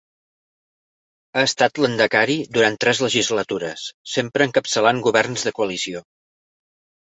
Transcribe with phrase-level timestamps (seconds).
[1.37, 6.07] Ha estat Lehendakari durant tres legislatures, sempre encapçalant governs de coalició.